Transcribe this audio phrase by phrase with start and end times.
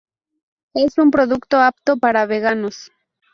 [0.73, 2.91] Es un producto apto para veganos.